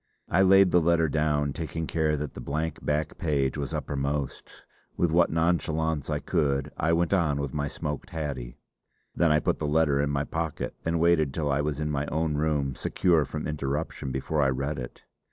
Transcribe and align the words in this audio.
I 0.29 0.41
laid 0.41 0.71
the 0.71 0.81
letter 0.81 1.07
down, 1.07 1.53
taking 1.53 1.85
care 1.85 2.17
that 2.17 2.33
the 2.33 2.41
blank 2.41 2.83
back 2.83 3.19
page 3.19 3.55
was 3.55 3.71
uppermost; 3.71 4.65
with 4.97 5.11
what 5.11 5.29
nonchalance 5.31 6.09
I 6.09 6.17
could 6.17 6.71
I 6.75 6.91
went 6.91 7.13
on 7.13 7.39
with 7.39 7.53
my 7.53 7.67
smoked 7.67 8.09
haddie. 8.09 8.57
Then 9.15 9.31
I 9.31 9.39
put 9.39 9.59
the 9.59 9.67
letter 9.67 10.01
in 10.01 10.09
my 10.09 10.23
pocket 10.23 10.73
and 10.83 10.99
waited 10.99 11.35
till 11.35 11.51
I 11.51 11.61
was 11.61 11.79
in 11.79 11.91
my 11.91 12.07
own 12.07 12.33
room, 12.33 12.73
secure 12.73 13.25
from 13.25 13.45
interruption, 13.45 14.11
before 14.11 14.41
I 14.41 14.49
read 14.49 14.79
it. 14.79 15.03